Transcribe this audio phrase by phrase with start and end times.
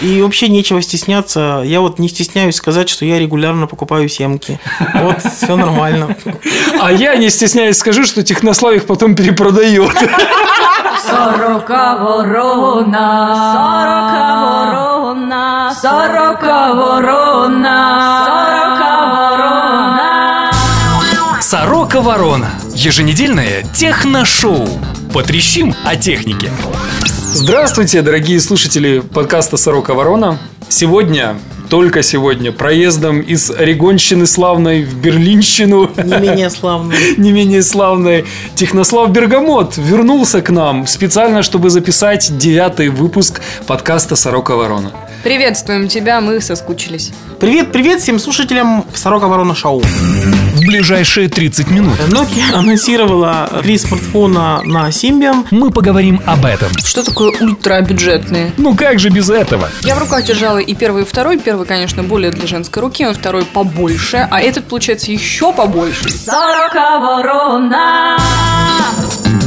[0.00, 1.62] И вообще нечего стесняться.
[1.64, 4.58] Я вот не стесняюсь сказать, что я регулярно покупаю семки.
[4.94, 6.16] Вот, все нормально.
[6.80, 9.92] А я не стесняюсь скажу, что Технослав их потом перепродает.
[11.06, 19.80] Сорока ворона, сорока ворона, сорока ворона, сорока ворона.
[21.50, 22.50] Сорока Ворона.
[22.74, 24.68] Еженедельное техношоу.
[25.12, 26.48] Потрещим о технике.
[27.32, 30.40] Здравствуйте, дорогие слушатели подкаста «Сорока Ворона».
[30.68, 31.38] Сегодня,
[31.70, 36.92] только сегодня, проездом из Орегонщины славной в Берлинщину, Не менее славно.
[37.16, 44.56] не менее славной, Технослав Бергамот вернулся к нам специально, чтобы записать девятый выпуск подкаста «Сорока
[44.56, 44.90] Ворона».
[45.22, 47.12] Приветствуем тебя, мы соскучились.
[47.38, 49.80] Привет, привет всем слушателям Сорока Ворона Шоу.
[49.80, 55.46] В ближайшие 30 минут Nokia анонсировала три смартфона на Symbian.
[55.50, 56.70] мы поговорим об этом.
[56.78, 58.52] Что такое ультрабюджетные?
[58.56, 59.68] Ну как же без этого?
[59.82, 61.38] Я в руках держала и первый, и второй.
[61.38, 66.10] Первый, конечно, более для женской руки, а второй побольше, а этот, получается, еще побольше.
[66.10, 68.16] Сорока ворона.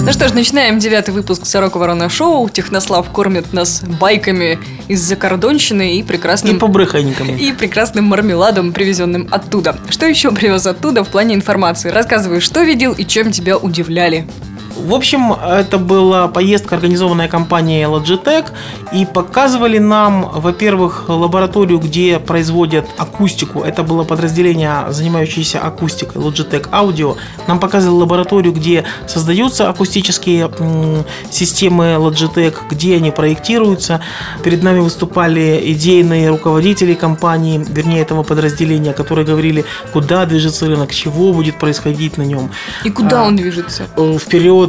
[0.06, 2.50] Ну что ж, начинаем девятый выпуск «Сорока Ворона Шоу».
[2.50, 6.60] Технослав кормит нас байками из закордонщины и И прекрасным...
[6.60, 7.40] побрыхайниками.
[7.40, 9.78] И прекрасным мармеладом, привезенным оттуда.
[9.90, 11.90] Что еще привез оттуда в плане информации?
[11.90, 14.28] Рассказывай, что видел и чем тебя удивляли.
[14.76, 18.48] В общем, это была поездка, организованная компанией Logitech,
[18.92, 23.62] и показывали нам, во-первых, лабораторию, где производят акустику.
[23.62, 27.16] Это было подразделение, занимающееся акустикой Logitech Audio.
[27.48, 30.50] Нам показывали лабораторию, где создаются акустические
[31.30, 34.02] системы Logitech, где они проектируются.
[34.44, 41.34] Перед нами выступали идейные руководители компании, вернее этого подразделения, которые говорили, куда движется рынок, чего
[41.34, 42.50] будет происходить на нем
[42.84, 43.28] И куда А.
[43.28, 43.88] он движется?
[43.96, 44.18] э,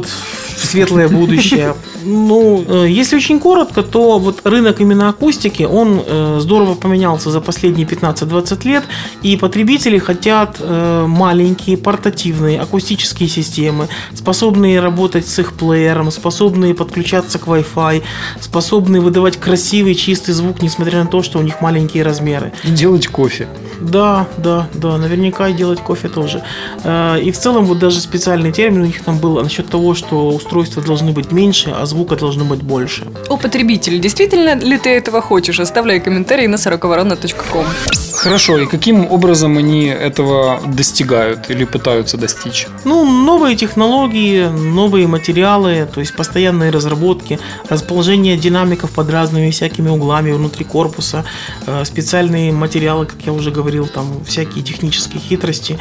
[0.03, 0.07] вперед
[0.55, 1.75] в светлое будущее.
[2.03, 7.41] Ну, э, если очень коротко, то вот рынок именно акустики, он э, здорово поменялся за
[7.41, 8.83] последние 15-20 лет,
[9.23, 17.39] и потребители хотят э, маленькие портативные акустические системы, способные работать с их плеером, способные подключаться
[17.39, 18.03] к Wi-Fi,
[18.39, 22.53] способные выдавать красивый чистый звук, несмотря на то, что у них маленькие размеры.
[22.63, 23.47] И делать кофе.
[23.79, 26.43] Да, да, да, наверняка и делать кофе тоже.
[26.85, 30.81] И в целом вот даже специальный термин у них там был насчет того, что устройства
[30.81, 33.05] должны быть меньше, а звука должно быть больше.
[33.29, 35.59] О, потребитель, действительно ли ты этого хочешь?
[35.59, 37.65] Оставляй комментарий на сороковорона.ком.
[38.13, 42.67] Хорошо, и каким образом они этого достигают или пытаются достичь?
[42.85, 50.31] Ну, новые технологии, новые материалы, то есть постоянные разработки, расположение динамиков под разными всякими углами
[50.31, 51.25] внутри корпуса,
[51.67, 55.77] э, специальные материалы, как я уже говорил, там всякие технические хитрости.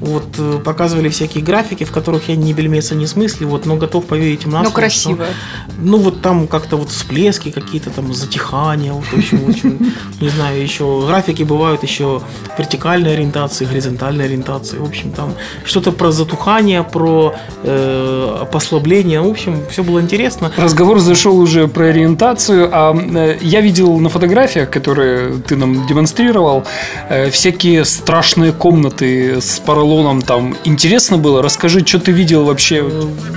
[0.00, 3.06] Вот э, показывали всякие графики, в которых я ни бельмеса не
[3.44, 5.24] смысле, вот, но готов поверить им на Но слово, красиво.
[5.24, 5.34] что-
[5.78, 9.78] Ну, вот там как-то вот всплески какие-то, там затихания, вот, в общем, общем,
[10.20, 12.20] не знаю, еще графики бывают еще
[12.58, 15.34] вертикальной ориентации, горизонтальной ориентации, в общем, там
[15.64, 17.34] что-то про затухание, про
[17.64, 20.50] э, послабление, в общем, все было интересно.
[20.56, 26.62] Разговор зашел уже про ориентацию, а э, я видел на фотографиях, которые ты нам демонстрировал,
[27.10, 30.54] э, всякие страшные комнаты с поролоном там.
[30.64, 31.42] Интересно было?
[31.42, 32.84] Расскажи, что ты видел вообще?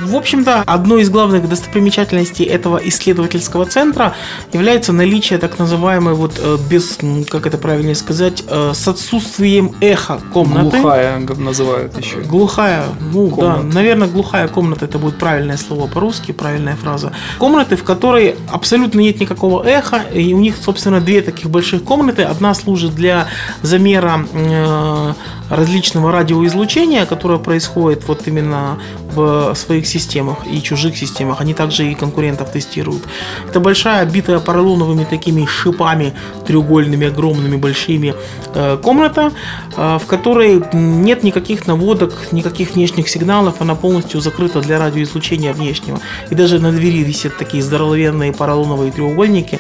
[0.06, 4.16] В общем-то, одной из главных достопримечательностей этого исследовательского центра
[4.54, 6.98] является наличие так называемой вот э, без,
[7.30, 10.78] как это правильнее сказать, э, с отсутствием эха комнаты.
[10.80, 12.18] Глухая г- называют еще.
[12.22, 13.62] Глухая, ну Комната.
[13.64, 17.12] да, наверное, глухая комната это будет правильное слово по-русски, правильная фраза.
[17.38, 22.24] Комнаты, в которой абсолютно нет никакого эха, и у них, собственно, две таких больших комнаты.
[22.24, 23.28] Одна служит для
[23.62, 25.14] замера э,
[25.50, 28.80] различного радиоизлучения, которое происходит вот именно
[29.14, 31.42] в своих системах и чужих системах.
[31.42, 33.04] Они также и конкурентов тестируют.
[33.50, 36.14] Это большая, обитая поролоновыми такими шипами,
[36.46, 38.14] треугольными, огромными, большими
[38.54, 39.32] э, комната,
[39.76, 46.00] э, в которой нет никаких наводок, никаких внешних сигналов, она полностью закрыта для радиоизлучения внешнего.
[46.30, 49.60] И даже на двери висят такие здоровенные поролоновые треугольники,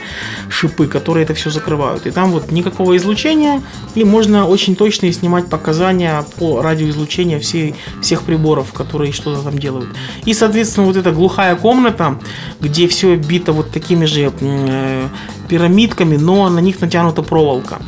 [0.49, 2.05] шипы, которые это все закрывают.
[2.07, 3.61] И там вот никакого излучения,
[3.95, 9.89] и можно очень точно снимать показания по радиоизлучению всей, всех приборов, которые что-то там делают.
[10.25, 12.19] И, соответственно, вот эта глухая комната,
[12.59, 15.07] где все бито вот такими же э,
[15.47, 17.79] пирамидками, но на них натянута проволока.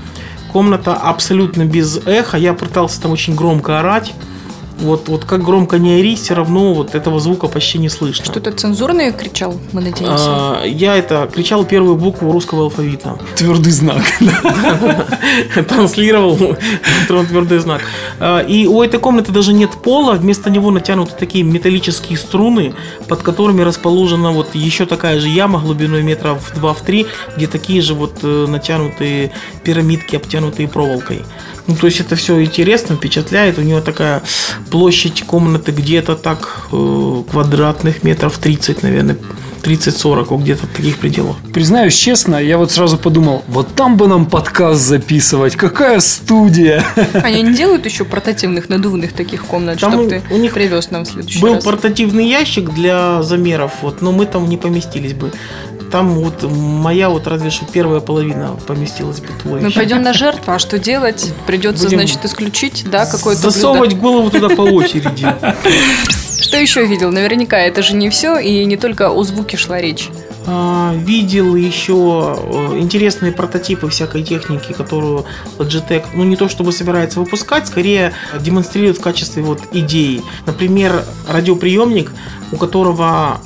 [0.52, 2.38] Комната абсолютно без эха.
[2.38, 4.14] Я пытался там очень громко орать.
[4.80, 8.26] Вот, вот как громко не ори, все равно вот этого звука почти не слышно.
[8.26, 10.26] Что-то цензурное кричал, мы надеемся.
[10.28, 13.18] А, я это кричал первую букву русского алфавита.
[13.36, 14.04] Твердый знак.
[15.68, 16.38] Транслировал
[17.08, 17.82] твердый знак.
[18.20, 22.74] А, И у этой комнаты даже нет пола, вместо него натянуты такие металлические струны,
[23.08, 28.20] под которыми расположена вот еще такая же яма глубиной метров 2-3, где такие же вот
[28.24, 29.32] э, натянутые
[29.64, 31.24] пирамидки, обтянутые проволокой.
[31.70, 33.60] Ну, то есть это все интересно, впечатляет.
[33.60, 34.24] У нее такая
[34.72, 39.18] площадь комнаты где-то так э, квадратных метров 30, наверное,
[39.62, 41.36] 30-40, вот где-то в таких пределах.
[41.54, 46.84] Признаюсь честно, я вот сразу подумал, вот там бы нам подкаст записывать, какая студия.
[47.14, 50.90] Они не делают еще портативных надувных таких комнат, Там чтобы у- ты у них привез
[50.90, 51.64] нам в следующий Был раз.
[51.66, 55.32] портативный ящик для замеров, вот, но мы там не поместились бы.
[55.92, 59.62] Там вот моя вот разве что первая половина поместилась бы твой.
[59.62, 61.34] Мы пойдем на жертву, а что делать?
[61.48, 64.02] Придется, Будем значит, исключить, да, какое-то Засовывать блюдо.
[64.02, 65.28] голову туда по очереди.
[66.42, 67.12] Что еще видел?
[67.12, 70.10] Наверняка это же не все, и не только о звуке шла речь.
[70.48, 75.26] А, Видел еще э, интересные прототипы всякой техники, которую
[75.58, 80.24] Logitech, ну не то чтобы собирается выпускать, скорее демонстрирует в качестве вот идеи.
[80.46, 82.12] Например, радиоприемник,
[82.52, 83.42] у которого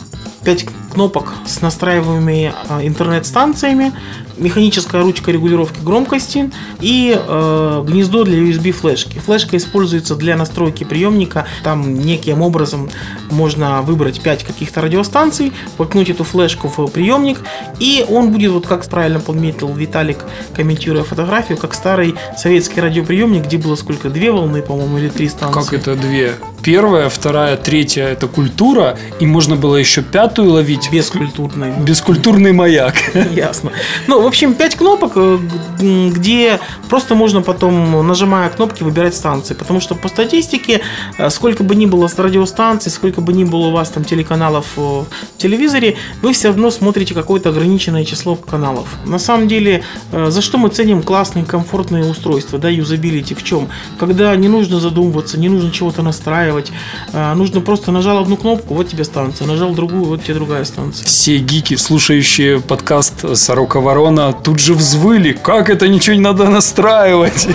[0.46, 3.92] 5 кнопок с настраиваемыми а, интернет-станциями,
[4.38, 6.52] механическая ручка регулировки громкости
[6.82, 9.20] и э, гнездо для USB флешки.
[9.20, 11.46] Флешка используется для настройки приемника.
[11.64, 12.90] Там неким образом
[13.30, 17.40] можно выбрать 5 каких-то радиостанций, воткнуть эту флешку в приемник,
[17.80, 20.20] и он будет, вот как правильно подметил Виталик,
[20.56, 25.60] комментируя фотографию, как старый советский радиоприемник, где было сколько, две волны, по-моему, или три станции.
[25.60, 26.34] Как это две?
[26.64, 30.83] Первая, вторая, третья– это культура, и можно было еще пятую ловить.
[30.92, 31.72] Бескультурный.
[31.80, 32.96] Бескультурный маяк.
[33.32, 33.72] Ясно.
[34.08, 35.40] Ну, в общем, 5 кнопок, э,
[36.12, 36.60] где
[36.90, 39.54] просто можно потом, нажимая кнопки, выбирать станции.
[39.54, 40.82] Потому что по статистике,
[41.18, 44.82] э, сколько бы ни было радиостанций, сколько бы ни было у вас там телеканалов э,
[44.82, 45.08] в
[45.38, 48.88] телевизоре, вы все равно смотрите какое-то ограниченное число каналов.
[49.06, 53.70] На самом деле, за что мы ценим классные, комфортные устройства, да, юзабилити в чем?
[54.00, 56.72] Когда не нужно задумываться, не нужно чего-то настраивать,
[57.14, 60.73] нужно просто нажал одну кнопку, вот тебе станция, нажал другую, вот тебе другая станция.
[61.04, 65.34] Все гики, слушающие подкаст «Сорока Ворона», тут же взвыли.
[65.34, 67.48] Как это ничего не надо настраивать?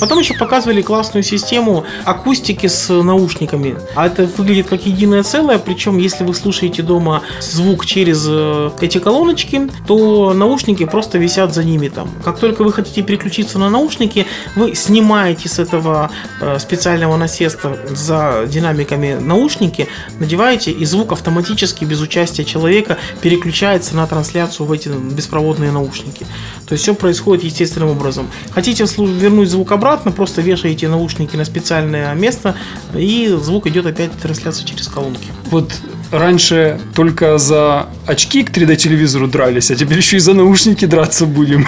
[0.00, 3.76] Потом еще показывали классную систему акустики с наушниками.
[3.94, 5.58] А это выглядит как единое целое.
[5.58, 11.64] Причем, если вы слушаете дома звук через э, эти колоночки, то наушники просто висят за
[11.64, 12.10] ними там.
[12.24, 16.10] Как только вы хотите переключиться на наушники, вы снимаете с этого
[16.40, 24.06] э, специального насеста за динамиками наушники, надеваете, и звук автоматически, без участия человека, переключается на
[24.06, 26.26] трансляцию в эти беспроводные наушники.
[26.68, 28.28] То есть все происходит естественным образом.
[28.50, 32.56] Хотите вернуть звук обратно, просто вешаете наушники на специальное место,
[32.94, 35.28] и звук идет опять трансляция через колонки.
[35.50, 35.72] Вот
[36.10, 41.66] раньше только за очки к 3D-телевизору дрались, а теперь еще и за наушники драться будем.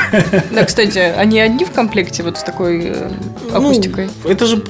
[0.51, 3.11] Да, кстати, они одни в комплекте вот с такой э,
[3.53, 4.11] акустикой.
[4.25, 4.63] Ну, это же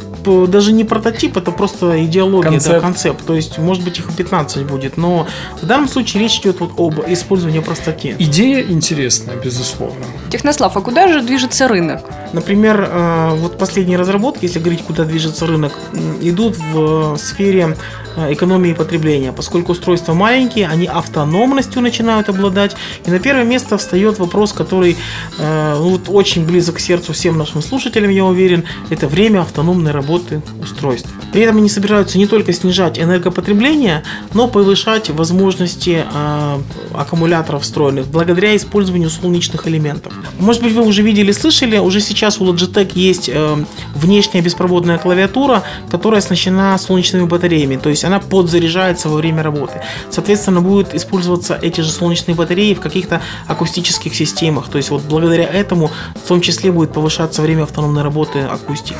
[0.47, 2.75] даже не прототип, это просто идеология, Концепт.
[2.75, 3.27] да, концепт.
[3.27, 4.97] То есть, может быть, их и 15 будет.
[4.97, 5.27] Но
[5.61, 8.17] в данном случае речь идет вот об использовании простоте.
[8.19, 10.05] Идея интересная, безусловно.
[10.31, 12.03] Технослав, а куда же движется рынок?
[12.33, 15.73] Например, э, вот последние разработки, если говорить, куда движется рынок,
[16.21, 17.77] идут в э, сфере
[18.17, 19.33] э, экономии потребления.
[19.33, 22.77] Поскольку устройства маленькие, они автономностью начинают обладать.
[23.07, 24.97] И на первое место встает вопрос, который
[25.39, 29.93] э, ну, вот очень близок к сердцу всем нашим слушателям, я уверен, это время автономной
[29.93, 31.09] работы устройств.
[31.33, 34.03] При этом они собираются не только снижать энергопотребление,
[34.35, 36.59] но повышать возможности э,
[36.95, 40.13] аккумуляторов встроенных благодаря использованию солнечных элементов.
[40.39, 43.65] Может быть, вы уже видели, слышали, уже сейчас у Logitech есть э,
[43.95, 49.83] внешняя беспроводная клавиатура, которая оснащена солнечными батареями, то есть она подзаряжается во время работы.
[50.11, 55.45] Соответственно, будут использоваться эти же солнечные батареи в каких-то акустических системах, то есть вот благодаря
[55.45, 58.97] этому в том числе будет повышаться время автономной работы акустики.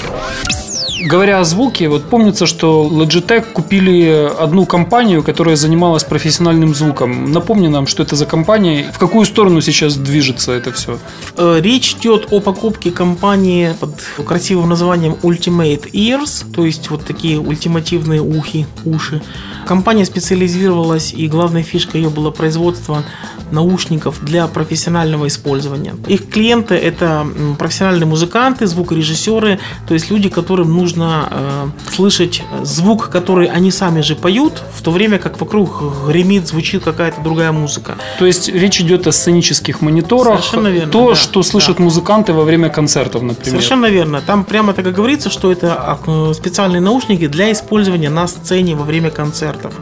[1.03, 7.33] Говоря о звуке, вот помнится, что Logitech купили одну компанию, которая занималась профессиональным звуком.
[7.33, 10.99] Напомни нам, что это за компания, в какую сторону сейчас движется это все.
[11.39, 13.95] Э, Речь идет о покупке компании под
[14.27, 19.23] красивым названием Ultimate Ears, то есть вот такие ультимативные ухи, уши.
[19.67, 23.05] Компания специализировалась и главной фишкой ее было производство
[23.51, 25.95] наушников для профессионального использования.
[26.09, 27.27] Их клиенты это
[27.59, 34.01] профессиональные музыканты, звукорежиссеры, то есть люди, которым нужно нужно э, слышать звук, который они сами
[34.01, 37.97] же поют, в то время как вокруг гремит, звучит какая-то другая музыка.
[38.19, 40.41] То есть речь идет о сценических мониторах.
[40.41, 41.85] Совершенно верно, То, да, что слышат да.
[41.85, 43.51] музыканты во время концертов, например.
[43.51, 44.21] Совершенно верно.
[44.21, 48.85] Там прямо так и говорится, что это э, специальные наушники для использования на сцене во
[48.85, 49.75] время концертов.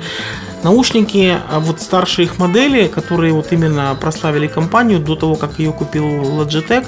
[0.62, 5.72] Наушники, а вот старшие их модели, которые вот именно прославили компанию до того, как ее
[5.72, 6.84] купил Logitech,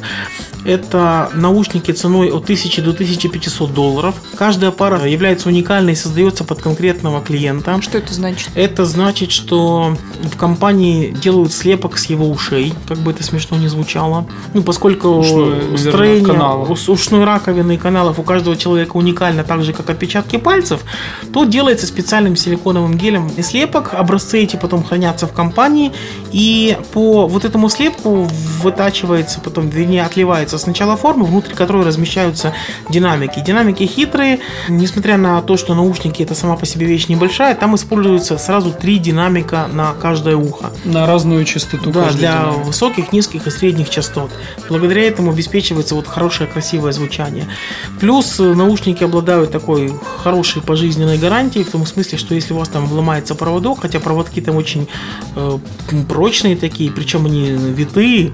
[0.65, 4.15] это наушники ценой от 1000 до 1500 долларов.
[4.37, 7.81] Каждая пара является уникальной и создается под конкретного клиента.
[7.81, 8.51] Что это значит?
[8.55, 13.69] Это значит, что в компании делают слепок с его ушей, как бы это смешно не
[13.69, 14.27] звучало.
[14.55, 16.71] Ну, поскольку Ушной, строение каналов.
[16.71, 20.85] ус- ушной раковины и каналов у каждого человека уникально, так же, как отпечатки пальцев,
[21.33, 23.95] то делается специальным силиконовым гелем и слепок.
[23.95, 25.93] Образцы эти потом хранятся в компании,
[26.33, 28.29] и по вот этому слепку
[28.63, 32.53] вытачивается, потом, вернее, отливается сначала форма, внутри которой размещаются
[32.89, 33.41] динамики.
[33.41, 38.39] Динамики хитрые, несмотря на то, что наушники это сама по себе вещь небольшая, там используется
[38.39, 40.71] сразу три динамика на каждое ухо.
[40.85, 41.91] На разную частоту.
[41.91, 42.67] Да, для динамик.
[42.67, 44.31] высоких, низких и средних частот.
[44.69, 47.47] Благодаря этому обеспечивается вот хорошее, красивое звучание.
[48.01, 49.93] Плюс наушники обладают такой
[50.23, 54.41] хорошей пожизненной гарантией, в том смысле, что если у вас там вломается проводок, хотя проводки
[54.41, 54.89] там очень
[55.37, 55.59] э,
[56.09, 58.33] прочные такие, причем они витые,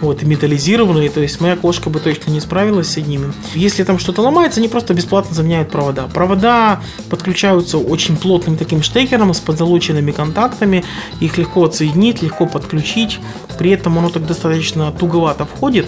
[0.00, 3.32] вот, и металлизированные, то есть моя кошка бы точно не справилась с ними.
[3.54, 6.06] Если там что-то ломается, они просто бесплатно заменяют провода.
[6.06, 10.84] Провода подключаются очень плотным таким штекером с позолоченными контактами,
[11.18, 13.18] их легко отсоединить, легко подключить,
[13.58, 15.86] при этом оно так достаточно туговато входит,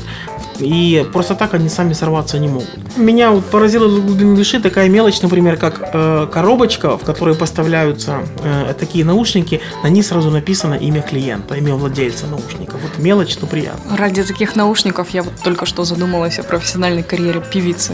[0.58, 2.68] и просто так они сами сорваться не могут.
[2.96, 8.20] Меня вот поразила до глубины души такая мелочь, например, как э, коробочка, в которой поставляются
[8.42, 12.76] э, такие наушники, на ней сразу написано имя клиента, имя владельца наушника.
[12.82, 13.96] Вот мелочь, но приятно.
[13.96, 17.92] Ради таких наушников я вот только что задумалась о профессиональной карьере певицы.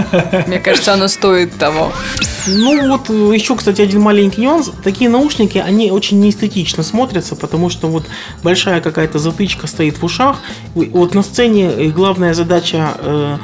[0.46, 1.92] Мне кажется, оно стоит того.
[2.46, 4.70] Ну вот э, еще, кстати, один маленький нюанс.
[4.82, 8.04] Такие наушники, они очень неэстетично смотрятся, потому что вот
[8.42, 10.38] большая какая-то затычка стоит в ушах.
[10.74, 13.36] Вот на сцене э, главная задача э,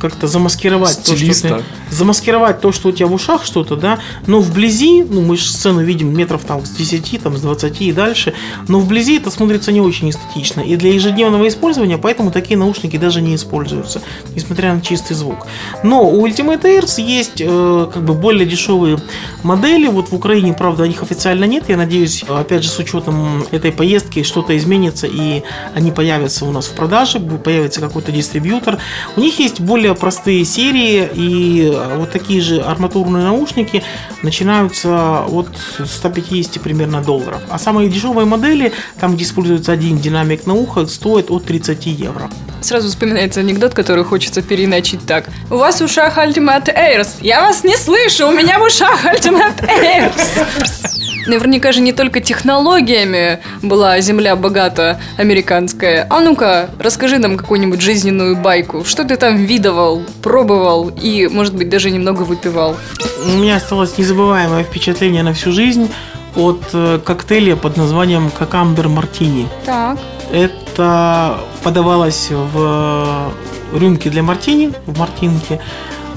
[0.00, 1.24] как-то замаскировать то, что
[1.60, 5.44] ты- замаскировать то, что у тебя в ушах что-то, да, но вблизи, ну мы же
[5.44, 8.32] сцену видим метров там с 10, там с 20 и дальше,
[8.68, 10.60] но вблизи это смотрится не очень эстетично.
[10.62, 14.00] И для ежедневного использования, поэтому такие наушники даже не используются,
[14.34, 15.46] несмотря на чистый звук.
[15.84, 18.98] Но у Ultimate Airs есть э, как бы более дешевые
[19.44, 19.86] модели.
[19.88, 21.64] Вот в Украине, правда, их официально нет.
[21.68, 25.42] Я надеюсь, опять же, с учетом этой поездки что-то изменится и
[25.74, 28.78] они появятся у нас в продаже, бу- появится какой-то дистрибьютор.
[29.16, 33.82] У них есть более простые серии и э, вот такие же арматурные наушники
[34.22, 35.48] начинаются от
[35.84, 37.42] 150 примерно долларов.
[37.50, 42.30] А самые дешевые модели, там где используется один динамик на ухо, стоят от 30 евро.
[42.62, 45.26] Сразу вспоминается анекдот, который хочется переначить так.
[45.50, 47.08] У вас в ушах Ultimate Airs.
[47.20, 50.90] Я вас не слышу, у меня в ушах Ultimate Airs.
[51.26, 56.06] Наверняка же не только технологиями была земля богата американская.
[56.08, 58.84] А ну-ка, расскажи нам какую-нибудь жизненную байку.
[58.84, 62.76] Что ты там видывал, пробовал и, может быть, даже немного выпивал?
[63.24, 65.90] У меня осталось незабываемое впечатление на всю жизнь
[66.36, 69.48] от э, коктейля под названием Кокамбер Мартини.
[69.66, 69.98] Так.
[70.30, 73.32] Это подавалось в
[73.74, 75.58] рюмке для мартини, в мартинке.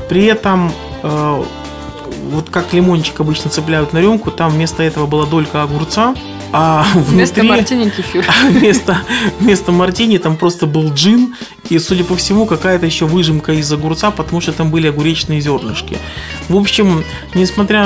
[0.10, 0.72] При этом
[1.02, 1.44] э,
[2.32, 6.16] вот как лимончик обычно цепляют на рюмку, там вместо этого была долька огурца,
[6.52, 7.58] а Вместо внутри...
[7.58, 8.26] мартини кефир.
[8.50, 8.98] вместо,
[9.40, 11.36] вместо мартини там просто был джин
[11.70, 15.98] и, судя по всему, какая-то еще выжимка из огурца, потому что там были огуречные зернышки.
[16.50, 17.04] В общем,
[17.34, 17.84] несмотря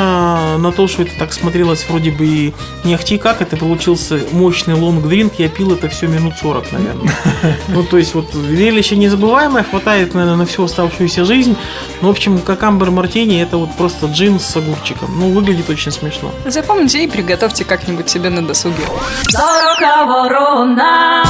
[0.57, 2.53] на то, что это так смотрелось вроде бы и
[2.83, 7.13] не ахти как, это получился мощный лонг-дринк, я пил это все минут 40, наверное.
[7.67, 11.55] Ну, то есть, вот зрелище незабываемое, хватает, наверное, на всю оставшуюся жизнь.
[12.01, 15.09] Ну, в общем, как амбер мартини, это вот просто джин с огурчиком.
[15.19, 16.31] Ну, выглядит очень смешно.
[16.45, 18.83] Запомните и приготовьте как-нибудь себе на досуге.
[19.29, 21.23] Сорока ворона.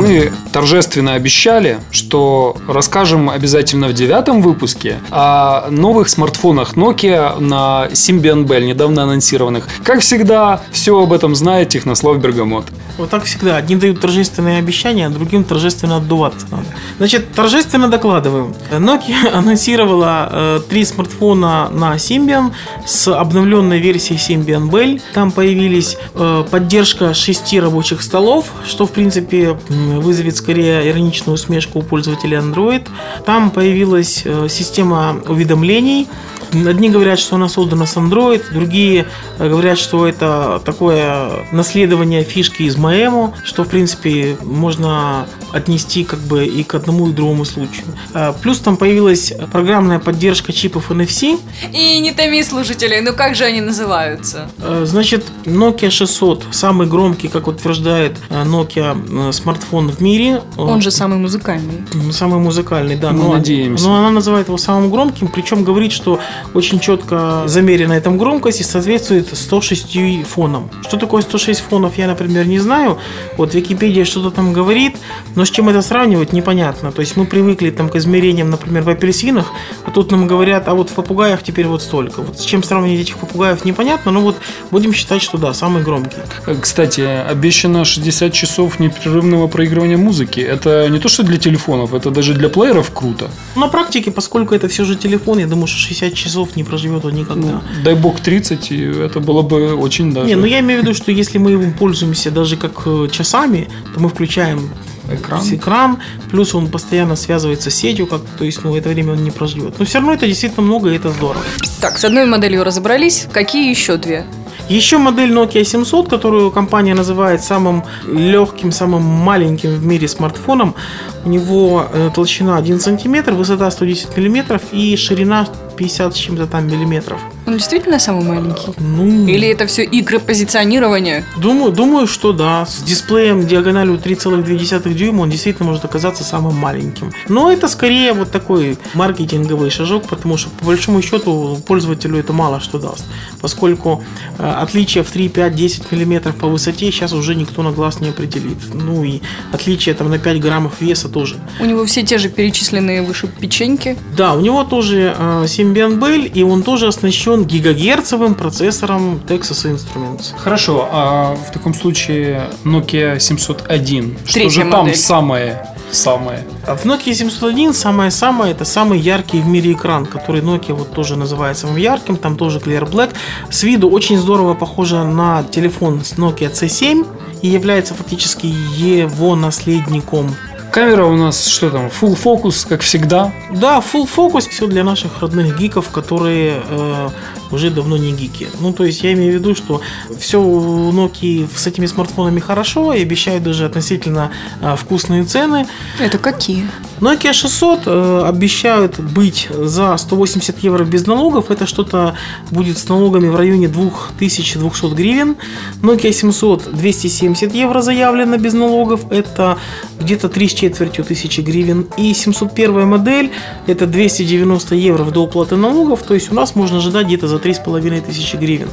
[0.00, 8.46] Мы торжественно обещали, что расскажем обязательно в девятом выпуске о новых смартфонах Nokia на Symbian
[8.46, 9.68] Bell, недавно анонсированных.
[9.84, 12.64] Как всегда, все об этом знает Технослав Бергамот.
[13.00, 13.56] Вот так всегда.
[13.56, 16.66] Одни дают торжественные обещания, а другим торжественно отдуваться надо.
[16.98, 18.54] Значит, торжественно докладываю.
[18.70, 22.52] Nokia анонсировала э, три смартфона на Symbian
[22.84, 25.00] с обновленной версией Symbian Bell.
[25.14, 31.82] Там появились э, поддержка шести рабочих столов, что, в принципе, вызовет скорее ироничную усмешку у
[31.82, 32.86] пользователей Android.
[33.24, 36.06] Там появилась э, система уведомлений,
[36.52, 39.06] Одни говорят, что она создана с Android, другие
[39.38, 46.20] э, говорят, что это такое наследование фишки из Маэмо, что, в принципе, можно отнести как
[46.20, 47.84] бы и к одному и другому случаю.
[48.14, 51.38] А, Плюс там появилась программная поддержка чипов NFC.
[51.72, 54.50] И не томи слушателей, ну как же они называются?
[54.58, 60.42] Э, Значит, Nokia 600 самый громкий, как утверждает э, Nokia, э, смартфон в мире.
[60.56, 61.84] Он же самый музыкальный.
[62.12, 63.12] Самый музыкальный, да.
[63.12, 63.84] Мы но, надеемся.
[63.86, 66.20] но она называет его самым громким, причем говорит, что
[66.54, 70.70] очень четко замерена эта громкость и соответствует 106 фонам.
[70.82, 72.98] Что такое 106 фонов, я, например, не знаю.
[73.36, 74.96] Вот Википедия что-то там говорит,
[75.34, 76.92] но с чем это сравнивать, непонятно.
[76.92, 79.46] То есть мы привыкли там к измерениям, например, в апельсинах,
[79.84, 82.22] а тут нам говорят, а вот в попугаях теперь вот столько.
[82.22, 84.36] Вот с чем сравнивать этих попугаев, непонятно, но вот
[84.70, 86.18] будем считать, что да, самый громкий.
[86.60, 90.40] Кстати, обещано 60 часов непрерывного проигрывания музыки.
[90.40, 93.30] Это не то, что для телефонов, это даже для плееров круто.
[93.56, 97.14] На практике, поскольку это все же телефон, я думаю, что 60 часов не проживет он
[97.14, 97.48] никогда.
[97.48, 100.26] Ну, дай бог 30, и это было бы очень даже.
[100.26, 103.68] Не, ну я имею в виду, что если мы им пользуемся даже как э, часами,
[103.94, 104.70] то мы включаем
[105.12, 105.42] Экран.
[105.50, 105.98] экран,
[106.30, 109.78] плюс он постоянно связывается с сетью, как то есть, ну, это время он не проживет.
[109.78, 111.42] Но все равно это действительно много, и это здорово.
[111.80, 113.26] Так, с одной моделью разобрались.
[113.32, 114.24] Какие еще две?
[114.68, 120.76] Еще модель Nokia 700, которую компания называет самым легким, самым маленьким в мире смартфоном.
[121.24, 125.48] У него э, толщина 1 сантиметр, высота 110 миллиметров и ширина
[125.80, 127.22] 50 с чем-то там миллиметров.
[127.50, 128.72] Он действительно самый маленький?
[128.78, 131.24] Ну, Или это все игры позиционирования?
[131.36, 132.64] Думаю, думаю, что да.
[132.64, 137.10] С дисплеем диагональю 3,2 дюйма он действительно может оказаться самым маленьким.
[137.28, 142.60] Но это скорее вот такой маркетинговый шажок, потому что по большому счету пользователю это мало
[142.60, 143.04] что даст.
[143.40, 144.04] Поскольку
[144.38, 148.10] э, отличие в 3, 5, 10 миллиметров по высоте сейчас уже никто на глаз не
[148.10, 148.58] определит.
[148.72, 151.34] Ну и отличие там на 5 граммов веса тоже.
[151.58, 153.96] У него все те же перечисленные выше печеньки.
[154.16, 160.34] Да, у него тоже э, Symbian Bell, и он тоже оснащен гигагерцовым процессором Texas Instruments.
[160.36, 164.18] Хорошо, а в таком случае Nokia 701.
[164.24, 164.96] Что Третья же там модель.
[164.96, 165.66] самое?
[165.90, 166.44] Самое.
[166.66, 171.16] А В Nokia 701 самое-самое, это самый яркий в мире экран, который Nokia вот тоже
[171.16, 173.10] называет самым ярким, там тоже Clear Black.
[173.50, 177.06] С виду очень здорово похоже на телефон с Nokia C7
[177.42, 180.34] и является фактически его наследником.
[180.72, 181.86] Камера у нас что там?
[181.86, 183.32] Full focus, как всегда.
[183.50, 187.08] Да, full focus, все для наших родных гиков, которые э,
[187.50, 188.48] уже давно не гики.
[188.60, 189.80] Ну, то есть я имею в виду, что
[190.18, 194.30] все у Nokia с этими смартфонами хорошо и обещают даже относительно
[194.60, 195.66] э, вкусные цены.
[195.98, 196.68] Это какие?
[197.00, 201.50] Nokia 600 э, обещают быть за 180 евро без налогов.
[201.50, 202.14] Это что-то
[202.50, 205.36] будет с налогами в районе 2200 гривен.
[205.82, 209.10] Nokia 700 270 евро заявлено без налогов.
[209.10, 209.58] Это
[210.00, 211.86] где-то 3 с четвертью тысячи гривен.
[211.96, 213.30] И 701 модель
[213.66, 216.02] это 290 евро в доуплаты налогов.
[216.02, 218.68] То есть у нас можно ожидать где-то за 3,5 тысячи гривен.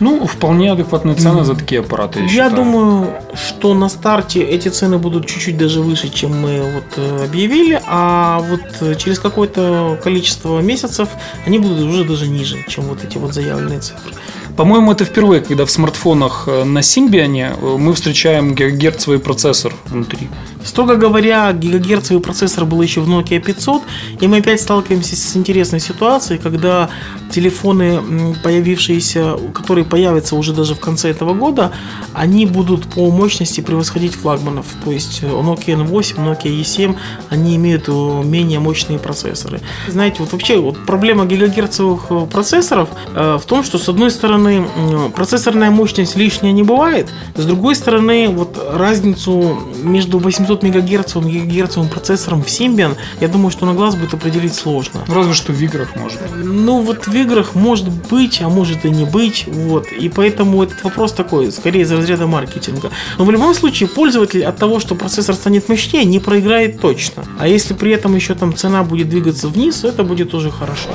[0.00, 2.20] Ну, вполне адекватная цена за такие аппараты.
[2.20, 2.54] Я, Я считаю.
[2.56, 7.80] думаю, что на старте эти цены будут чуть-чуть даже выше, чем мы вот э, объявили,
[7.86, 11.08] а вот э, через какое-то количество месяцев
[11.46, 14.12] они будут уже даже ниже, чем вот эти вот заявленные цифры.
[14.58, 20.26] По-моему, это впервые, когда в смартфонах э, на Symbian э, мы встречаем гигагерцовый процессор внутри.
[20.64, 23.82] Строго говоря, гигагерцовый процессор был еще в Nokia 500,
[24.20, 26.90] и мы опять сталкиваемся с интересной ситуацией, когда
[27.30, 31.70] телефоны, появившиеся, которые появятся уже даже в конце этого года,
[32.12, 34.66] они будут по мощности превосходить флагманов.
[34.84, 36.96] То есть э, Nokia N8, Nokia E7,
[37.28, 39.60] они имеют менее мощные процессоры.
[39.86, 45.12] Знаете, вот вообще вот проблема гигагерцовых процессоров э, в том, что с одной стороны м,
[45.12, 51.88] процессорная мощность лишняя не бывает, с другой стороны вот разницу между 800 мегагерцовым и гигагерцовым
[51.88, 55.04] процессором в Symbian, я думаю, что на глаз будет определить сложно.
[55.08, 56.18] Разве что в играх может.
[56.36, 59.44] Ну, вот в играх может быть, а может и не быть.
[59.46, 59.86] Вот.
[59.92, 62.90] И поэтому этот вопрос такой, скорее из разряда маркетинга.
[63.18, 67.24] Но в любом случае, пользователь от того, что процессор станет мощнее, не проиграет точно.
[67.38, 70.90] А если при этом еще там цена будет двигаться вниз, это будет тоже хорошо.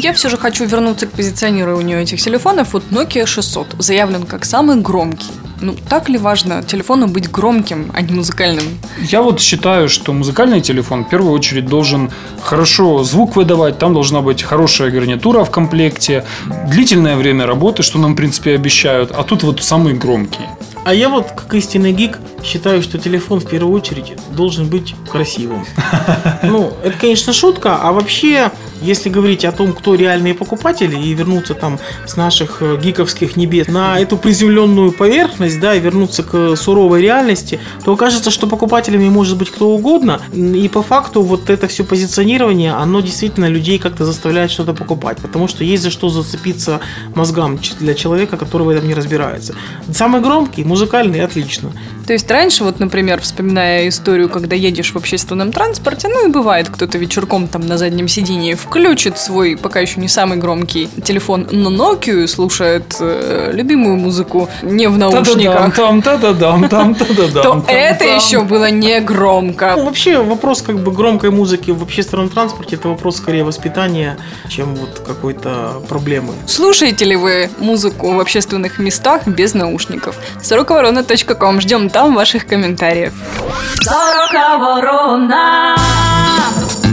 [0.00, 2.72] Я все же хочу вернуться к позиционированию этих телефонов.
[2.72, 5.32] Вот Nokia 600 заявлен как самый громкий.
[5.60, 8.62] Ну, так ли важно телефону быть громким, а не музыкальным?
[9.00, 14.20] Я вот считаю, что музыкальный телефон в первую очередь должен хорошо звук выдавать, там должна
[14.20, 16.24] быть хорошая гарнитура в комплекте,
[16.70, 20.46] длительное время работы, что нам, в принципе, обещают, а тут вот самый громкий.
[20.84, 25.66] А я вот, как истинный гик, считаю, что телефон в первую очередь должен быть красивым.
[26.44, 28.52] Ну, это, конечно, шутка, а вообще
[28.82, 33.68] Если говорить о том, кто реальные покупатели, и вернуться там с наших э, гиковских небес
[33.68, 39.36] на эту приземленную поверхность, да, и вернуться к суровой реальности, то окажется, что покупателями может
[39.36, 44.50] быть кто угодно, и по факту вот это все позиционирование, оно действительно людей как-то заставляет
[44.50, 46.80] что-то покупать, потому что есть за что зацепиться
[47.14, 49.54] мозгам для человека, который в этом не разбирается.
[49.92, 51.72] Самый громкий, музыкальный, отлично.
[52.08, 56.70] То есть раньше, вот, например, вспоминая историю, когда едешь в общественном транспорте, ну и бывает,
[56.70, 61.68] кто-то вечерком там на заднем сидении включит свой, пока еще не самый громкий телефон на
[61.68, 67.42] Nokia, слушает э, любимую музыку не в наушниках, Там, та-да-дам, там, та-да-дам.
[67.42, 68.16] то там, это там.
[68.16, 69.74] еще было не Ну, громко.
[69.76, 74.16] вообще вопрос как бы громкой музыки в общественном транспорте это вопрос скорее воспитания,
[74.48, 76.32] чем вот какой-то проблемы.
[76.46, 80.16] Слушаете ли вы музыку в общественных местах без наушников?
[80.40, 81.60] сороковорона.ком.
[81.60, 83.12] Ждем там ваших комментариев.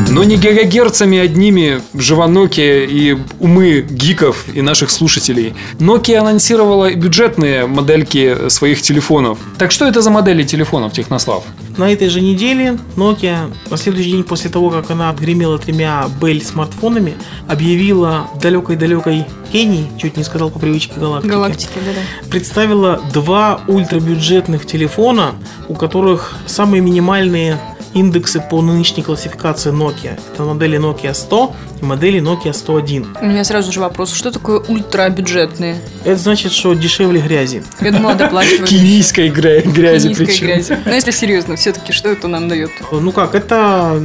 [0.09, 5.53] Но не гигагерцами одними жива Nokia и умы гиков и наших слушателей.
[5.79, 9.39] Nokia анонсировала бюджетные модельки своих телефонов.
[9.57, 11.43] Так что это за модели телефонов, Технослав?
[11.77, 16.41] На этой же неделе Nokia, на следующий день после того, как она отгремела тремя Bell
[16.41, 17.15] смартфонами,
[17.49, 22.29] объявила в далекой-далекой Кении, чуть не сказал по привычке галактики, Галактики, да-да.
[22.29, 25.35] представила два ультрабюджетных телефона,
[25.69, 27.57] у которых самые минимальные
[27.99, 30.19] индексы по нынешней классификации Nokia.
[30.33, 33.15] Это модели Nokia 100 и модели Nokia 101.
[33.21, 35.77] У меня сразу же вопрос, что такое ультрабюджетные?
[36.03, 37.63] Это значит, что дешевле грязи.
[37.79, 38.69] Я думала, доплачивать.
[38.69, 40.47] Кенийской гря- грязи причем.
[40.47, 40.77] грязи.
[40.85, 42.71] Но если серьезно, все-таки что это нам дает?
[42.91, 43.97] Ну как, это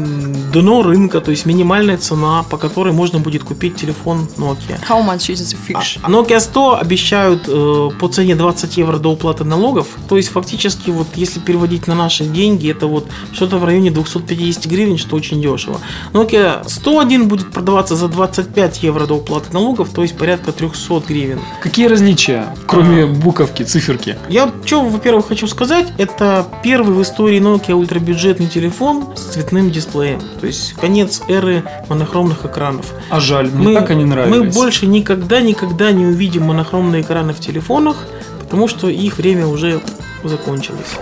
[0.53, 4.79] дно рынка, то есть минимальная цена, по которой можно будет купить телефон Nokia.
[4.89, 5.99] How much is the fish?
[6.03, 9.89] А Nokia 100 обещают э, по цене 20 евро до уплаты налогов.
[10.09, 14.67] То есть фактически вот если переводить на наши деньги, это вот что-то в районе 250
[14.67, 15.81] гривен, что очень дешево.
[16.13, 21.41] Nokia 101 будет продаваться за 25 евро до уплаты налогов, то есть порядка 300 гривен.
[21.63, 24.19] Какие различия, кроме буковки, циферки?
[24.29, 30.21] Я что, во-первых, хочу сказать, это первый в истории Nokia ультрабюджетный телефон с цветным дисплеем.
[30.41, 32.93] То есть конец эры монохромных экранов.
[33.09, 34.37] А жаль, мне так они нравились.
[34.37, 37.97] мы больше никогда-никогда не увидим монохромные экраны в телефонах,
[38.41, 39.81] потому что их время уже
[40.25, 40.97] закончилось.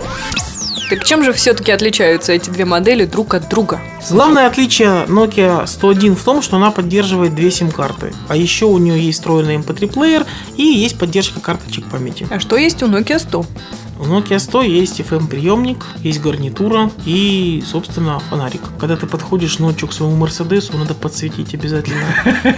[0.89, 3.79] Так чем же все-таки отличаются эти две модели друг от друга?
[4.09, 8.11] Главное отличие Nokia 101 в том, что она поддерживает две сим-карты.
[8.27, 10.25] А еще у нее есть встроенный MP3-плеер
[10.57, 12.25] и есть поддержка карточек памяти.
[12.31, 13.45] А что есть у Nokia 100?
[13.99, 18.61] У Nokia 100 есть FM-приемник, есть гарнитура и, собственно, фонарик.
[18.79, 22.05] Когда ты подходишь ночью к своему Мерседесу, надо подсветить обязательно,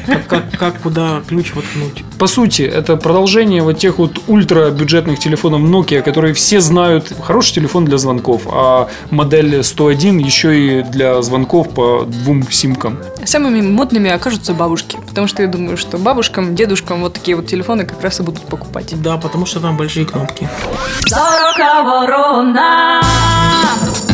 [0.06, 2.04] как, как, как куда ключ воткнуть.
[2.20, 7.12] По сути, это продолжение вот тех вот ультрабюджетных телефонов Nokia, которые все знают.
[7.24, 13.00] Хороший телефон для звонков, а модель 101 еще и для звонков по двум симкам.
[13.26, 17.86] Самыми модными окажутся бабушки, потому что я думаю, что бабушкам, дедушкам вот такие вот телефоны
[17.86, 18.94] как раз и будут покупать.
[19.02, 20.48] Да, потому что там большие кнопки.
[21.84, 23.02] Ворона.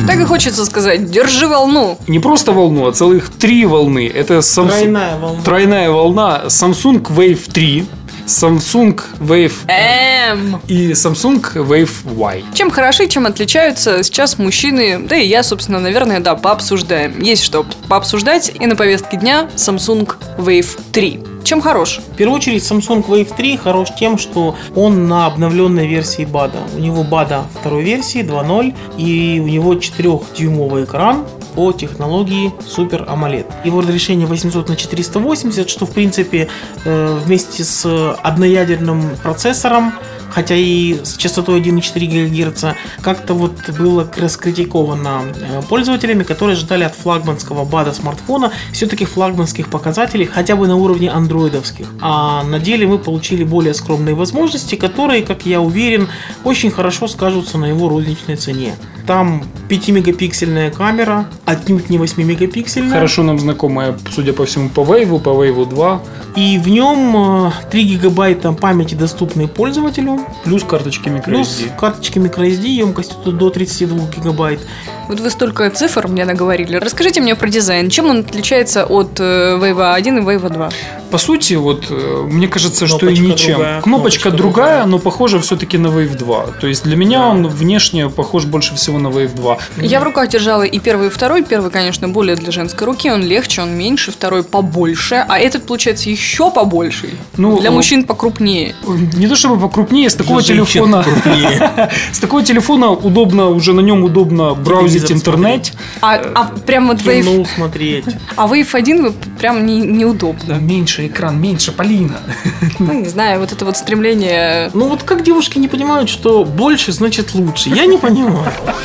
[0.07, 1.97] Так и хочется сказать, держи волну.
[2.07, 4.07] Не просто волну, а целых три волны.
[4.07, 4.69] Это Samsung...
[4.69, 5.41] Тройная волна.
[5.43, 7.85] Тройная волна Samsung Wave 3,
[8.27, 10.59] Samsung Wave Эм.
[10.67, 12.43] и Samsung Wave Y.
[12.53, 17.21] Чем хороши, чем отличаются сейчас мужчины, да и я, собственно, наверное, да, пообсуждаем.
[17.21, 21.23] Есть что пообсуждать, и на повестке дня Samsung Wave 3.
[21.45, 22.01] Чем хорош?
[22.11, 26.59] В первую очередь Samsung Wave 3 хорош тем, что он на обновленной версии BADA.
[26.75, 31.25] У него BADA второй версии 2.0 и у него 4-дюймовый экран
[31.57, 33.47] по технологии Super AMOLED.
[33.65, 36.49] Его разрешение 800 на 480, что в принципе
[36.85, 39.93] э, вместе с одноядерным процессором
[40.29, 42.65] хотя и с частотой 1,4 ГГц,
[43.01, 50.25] как-то вот было раскритиковано э, пользователями, которые ждали от флагманского БАДа смартфона все-таки флагманских показателей,
[50.25, 51.87] хотя бы на уровне андроидовских.
[52.01, 56.07] А на деле мы получили более скромные возможности, которые, как я уверен,
[56.43, 58.75] очень хорошо скажутся на его розничной цене.
[59.07, 62.91] Там 5-мегапиксельная камера, отнюдь не 8-мегапиксельная.
[62.91, 66.01] Хорошо нам знакомая, судя по всему, по Wave, по Wave 2,
[66.35, 71.79] И в нем э, 3 гигабайта памяти доступны пользователю, плюс карточки плюс microSD.
[71.79, 74.59] карточки microSD емкостью до 32 гигабайт.
[75.07, 76.75] Вот вы столько цифр мне наговорили.
[76.75, 77.89] Расскажите мне про дизайн.
[77.89, 80.69] Чем он отличается от э, Wave 1 и Wave 2?
[81.11, 83.53] По сути, вот э, мне кажется, что и Кнопочка ничем.
[83.55, 84.85] другая, Кнопочка кнопочка другая, другая.
[84.85, 86.45] но похоже все-таки на Wave 2.
[86.59, 87.27] То есть для меня Да.
[87.29, 89.57] он внешне похож больше всего на Wave 2.
[89.77, 91.43] Я в руках держала и первый, и второй.
[91.43, 93.11] Первый, конечно, более для женской руки.
[93.11, 94.11] Он легче, он меньше.
[94.11, 95.25] Второй побольше.
[95.27, 97.09] А этот, получается, еще побольше.
[97.37, 98.75] Ну, для э, мужчин покрупнее.
[98.85, 101.05] Не то чтобы покрупнее, с такого Для телефона...
[102.11, 105.73] С такого телефона удобно, уже на нем удобно браузить интернет.
[106.01, 107.47] А, а прям вот Wave...
[107.55, 108.05] Смотреть.
[108.35, 110.53] А Wave 1 вы прям не, неудобно.
[110.53, 112.19] Меньше экран, меньше, Полина.
[112.79, 114.69] Ну, не знаю, вот это вот стремление...
[114.73, 117.69] Ну вот как девушки не понимают, что больше значит лучше?
[117.69, 118.51] Я не понимаю.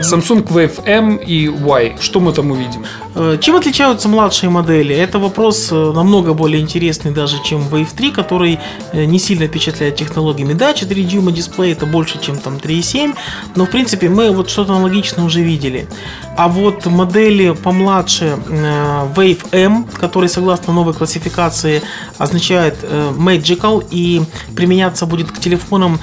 [0.00, 1.96] Samsung Wave M и Y.
[2.00, 2.84] Что мы там увидим?
[3.14, 4.94] Э, Чем отличаются младшие модели?
[4.94, 8.58] Это вопрос э, намного более интересный даже, чем Wave 3, который
[8.92, 10.52] э, не сильно впечатляет технологиями.
[10.52, 13.14] Да, 4 дюйма дисплей это больше, чем там 3,7,
[13.54, 15.88] но в принципе мы вот что-то аналогичное уже видели.
[16.36, 18.36] А вот модели помладше
[19.16, 21.82] Wave M, который согласно новой классификации
[22.18, 22.76] означает
[23.16, 24.20] Magical и
[24.54, 25.98] применяться будет к телефонам,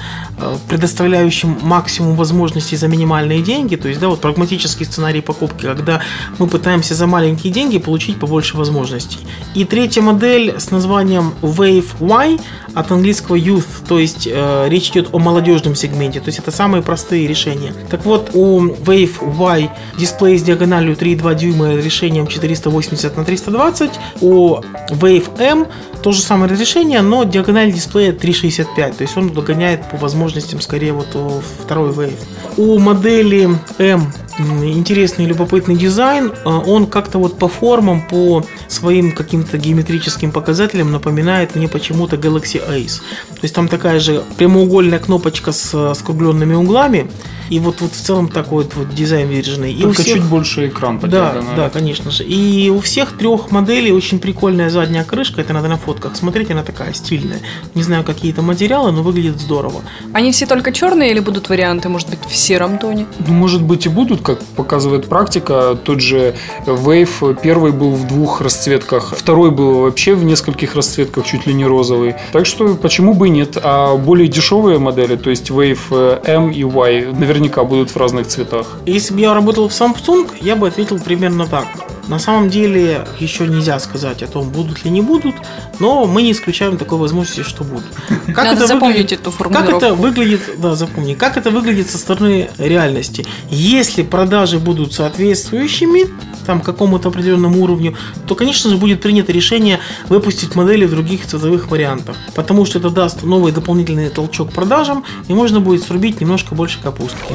[0.68, 3.76] предоставляющим максимум возможностей за минимальные деньги.
[3.84, 6.00] То есть, да, вот прагматический сценарий покупки, когда
[6.38, 9.18] мы пытаемся за маленькие деньги получить побольше возможностей.
[9.54, 12.38] И третья модель с названием Wave Y
[12.72, 16.82] от английского youth, то есть э, речь идет о молодежном сегменте, то есть это самые
[16.82, 17.74] простые решения.
[17.90, 23.90] Так вот, у Wave Y дисплей с диагональю 3,2 дюйма решением 480 на 320,
[24.22, 24.60] у
[24.92, 25.66] Wave M
[26.04, 30.92] то же самое разрешение, но диагональ дисплея 3,65, то есть он догоняет по возможностям скорее
[30.92, 32.20] вот у второй Wave.
[32.58, 39.58] У модели M интересный любопытный дизайн, а, он как-то вот по формам, по своим каким-то
[39.58, 43.00] геометрическим показателям напоминает мне почему-то Galaxy Ace.
[43.30, 47.10] То есть там такая же прямоугольная кнопочка с а, скругленными углами,
[47.50, 49.72] и вот, вот в целом такой вот, вот дизайн выдержанный.
[49.72, 51.56] И у Только всех- чуть больше экран по да, диагонали.
[51.56, 52.24] да, конечно же.
[52.24, 55.40] И у всех трех моделей очень прикольная задняя крышка.
[55.42, 57.40] Это надо на фотках смотреть, она такая стильная.
[57.74, 59.82] Не знаю, какие это материалы, но выглядит здорово.
[60.12, 63.06] Они все только черные или будут варианты, может быть, в сером тоне?
[63.26, 65.78] Ну, может быть, и будут, как показывает практика.
[65.84, 66.34] Тот же
[66.66, 71.66] Wave первый был в двух расцветках, второй был вообще в нескольких расцветках, чуть ли не
[71.66, 72.16] розовый.
[72.32, 73.58] Так что почему бы и нет?
[73.62, 78.26] А более дешевые модели, то есть Wave э, M и Y, наверняка будут в разных
[78.26, 78.78] цветах.
[78.86, 81.66] Если бы я работал в Samsung, я бы ответил примерно так.
[82.08, 85.34] На самом деле еще нельзя сказать о том, будут ли не будут,
[85.78, 87.86] но мы не исключаем такой возможности, что будут.
[88.26, 89.76] Как Надо запомнить эту Как формулировку.
[89.76, 93.26] это выглядит, да, запомни, как это выглядит со стороны реальности.
[93.50, 96.08] Если продажи будут соответствующими,
[96.46, 101.70] там, какому-то определенному уровню, то, конечно же, будет принято решение выпустить модели в других цветовых
[101.70, 102.16] вариантах.
[102.34, 107.34] Потому что это даст новый дополнительный толчок продажам, и можно будет срубить немножко больше капустки.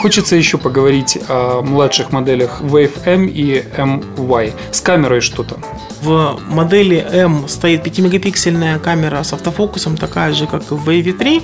[0.00, 4.52] Хочется еще поговорить о младших моделях Wave M и MY.
[4.70, 5.56] С камерой что-то.
[6.00, 11.42] В модели M стоит 5-мегапиксельная камера с автофокусом, такая же, как и в Wave 3,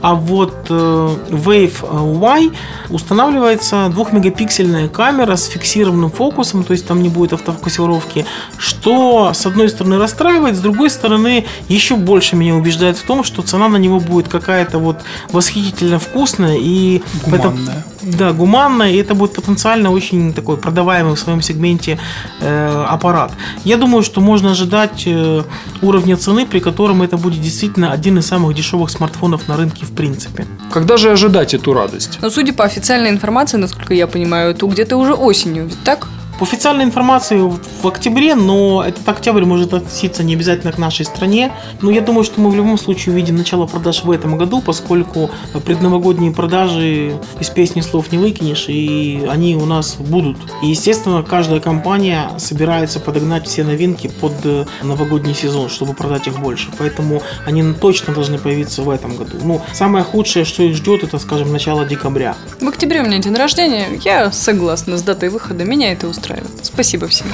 [0.00, 2.50] а вот э, Wave Y
[2.90, 8.24] устанавливается 2-мегапиксельная камера с фиксированным фокусом, то есть там не будет автофокусировки,
[8.56, 13.42] что с одной стороны расстраивает, с другой стороны еще больше меня убеждает в том, что
[13.42, 14.98] цена на него будет какая-то вот
[15.32, 17.84] восхитительно вкусная и поэтому- Гуманная.
[18.06, 21.98] Да, гуманная, и это будет потенциально очень такой продаваемый в своем сегменте
[22.40, 23.32] э, аппарат.
[23.64, 25.42] Я думаю, что можно ожидать э,
[25.82, 29.92] уровня цены, при котором это будет действительно один из самых дешевых смартфонов на рынке в
[29.92, 30.46] принципе.
[30.72, 32.18] Когда же ожидать эту радость?
[32.22, 36.08] Но судя по официальной информации, насколько я понимаю, то где-то уже осенью, ведь так?
[36.38, 41.50] По официальной информации в октябре, но этот октябрь может относиться не обязательно к нашей стране.
[41.80, 45.30] Но я думаю, что мы в любом случае увидим начало продаж в этом году, поскольку
[45.64, 50.36] предновогодние продажи из песни слов не выкинешь, и они у нас будут.
[50.62, 56.38] И, естественно, каждая компания собирается подогнать все новинки под э, новогодний сезон, чтобы продать их
[56.38, 56.68] больше.
[56.78, 59.38] Поэтому они точно должны появиться в этом году.
[59.42, 62.36] Ну, самое худшее, что их ждет, это, скажем, начало декабря.
[62.60, 66.25] В октябре у меня день рождения, я согласна с датой выхода, меня это устраивает.
[66.62, 67.26] Спасибо всем.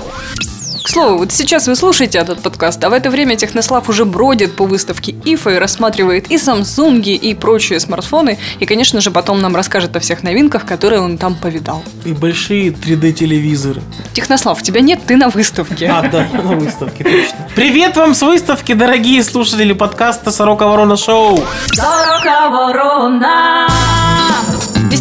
[0.82, 4.56] К слову, вот сейчас вы слушаете этот подкаст, а в это время Технослав уже бродит
[4.56, 9.54] по выставке ИФА и рассматривает и Samsung, и прочие смартфоны, и, конечно же, потом нам
[9.54, 11.84] расскажет о всех новинках, которые он там повидал.
[12.04, 13.80] И большие 3D-телевизоры.
[14.12, 15.86] Технослав, тебя нет, ты на выставке.
[15.86, 17.48] А, да, я на выставке, точно.
[17.54, 21.44] Привет вам с выставки, дорогие слушатели подкаста «Сорока Ворона Шоу».
[21.72, 23.68] Сорока ворона.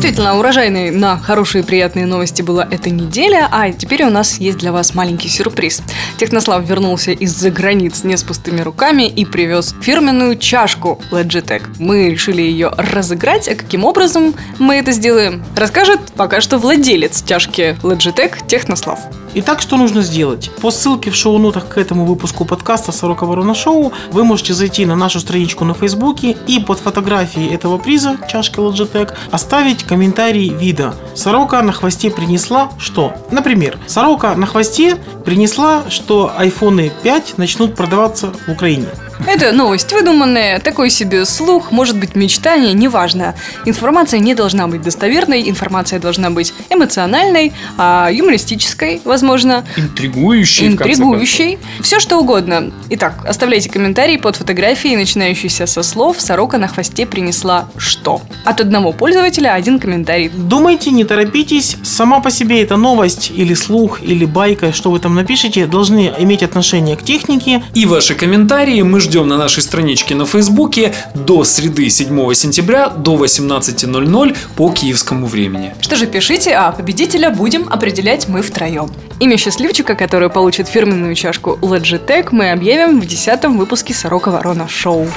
[0.02, 4.58] Действительно, урожайной на хорошие и приятные новости была эта неделя, а теперь у нас есть
[4.58, 5.84] для вас маленький сюрприз.
[6.18, 11.76] Технослав вернулся из-за границ не с пустыми руками и привез фирменную чашку Logitech.
[11.78, 17.78] Мы решили ее разыграть, а каким образом мы это сделаем, расскажет пока что владелец чашки
[17.84, 19.02] Logitech Технослав.
[19.34, 20.52] Итак, что нужно сделать?
[20.62, 24.98] По ссылке в шоу-нотах к этому выпуску подкаста «Сорока Ворона Шоу» вы можете зайти на
[24.98, 31.62] нашу страничку на Фейсбуке и под фотографией этого приза, чашки Logitech, оставить комментарий вида «Сорока
[31.62, 33.14] на хвосте принесла что?».
[33.32, 38.88] Например, «Сорока на хвосте принесла, что iPhone 5 начнут продаваться в Украине».
[39.28, 43.36] Это новость выдуманная, такой себе слух, может быть мечтание, неважно.
[43.66, 49.64] Информация не должна быть достоверной, информация должна быть эмоциональной, а юмористической, возможно.
[49.76, 51.60] Конце Интригующей.
[51.82, 52.72] Все что угодно.
[52.90, 58.22] Итак, оставляйте комментарии под фотографией, начинающейся со слов «Сорока на хвосте принесла что?».
[58.44, 60.30] От одного пользователя один комментарий.
[60.30, 61.78] Думайте, не торопитесь.
[61.84, 66.44] Сама по себе эта новость или слух, или байка, что вы там напишете, должны иметь
[66.44, 67.64] отношение к технике.
[67.74, 73.16] И ваши комментарии мы ждем на нашей страничке на Фейсбуке до среды 7 сентября до
[73.16, 75.76] 18.00 по киевскому времени.
[75.82, 78.90] Что же, пишите, а победителя будем определять мы втроем.
[79.20, 85.08] Имя счастливчика, который получит фирменную чашку Logitech, мы объявим в десятом выпуске «Сорока Ворона Шоу».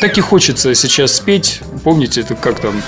[0.00, 1.60] Так и хочется сейчас спеть.
[1.82, 2.80] Помните, это как там?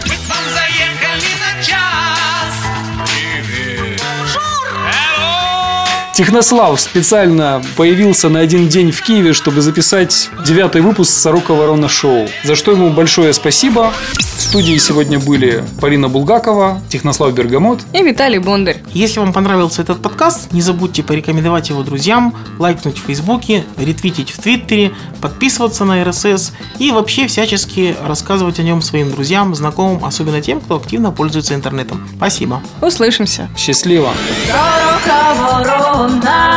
[6.22, 12.28] Технослав специально появился на один день в Киеве, чтобы записать девятый выпуск «Сорока Ворона Шоу»,
[12.44, 13.92] за что ему большое спасибо.
[14.12, 17.80] В студии сегодня были Полина Булгакова, Технослав Бергамот.
[17.94, 18.82] И Виталий Бондарь.
[18.92, 24.42] Если вам понравился этот подкаст, не забудьте порекомендовать его друзьям, лайкнуть в Фейсбуке, ретвитить в
[24.42, 30.60] Твиттере, подписываться на РСС и вообще всячески рассказывать о нем своим друзьям, знакомым, особенно тем,
[30.60, 32.06] кто активно пользуется интернетом.
[32.18, 32.60] Спасибо.
[32.82, 33.48] Услышимся.
[33.56, 34.10] Счастливо!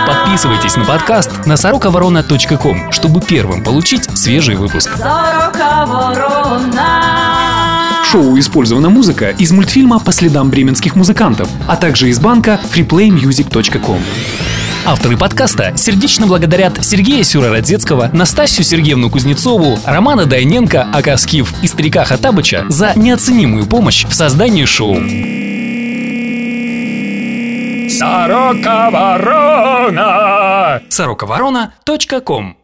[0.05, 4.91] Подписывайтесь на подкаст на сорокаворона.ком, чтобы первым получить свежий выпуск.
[4.97, 7.84] Сорока ворона.
[8.05, 13.99] В шоу использована музыка из мультфильма «По следам бременских музыкантов», а также из банка freeplaymusic.com.
[14.85, 22.05] Авторы подкаста сердечно благодарят Сергея Сюрородецкого, Настасью Сергеевну Кузнецову, Романа Дайненко, Ака Скиф и Старика
[22.05, 24.97] Хатабыча за неоценимую помощь в создании шоу.
[27.89, 30.81] Сорока Ворона!
[30.89, 32.55] Сорокаворона.ком